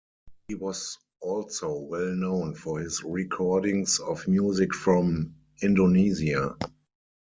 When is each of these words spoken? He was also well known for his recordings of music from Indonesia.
He 0.47 0.55
was 0.55 0.97
also 1.19 1.77
well 1.77 2.15
known 2.15 2.55
for 2.55 2.79
his 2.79 3.03
recordings 3.03 3.99
of 3.99 4.27
music 4.27 4.73
from 4.73 5.35
Indonesia. 5.61 6.57